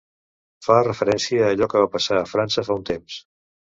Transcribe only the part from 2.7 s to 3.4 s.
fa un temps.